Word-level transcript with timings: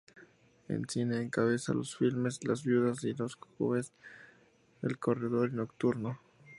En 0.67 0.89
cine, 0.89 1.21
encabeza 1.21 1.75
los 1.75 1.95
filmes 1.95 2.43
"Las 2.43 2.63
viudas 2.63 3.01
de 3.01 3.13
los 3.13 3.35
jueves" 3.35 3.93
y 4.81 4.87
"El 4.87 4.97
corredor 4.97 5.53
nocturno". 5.53 6.19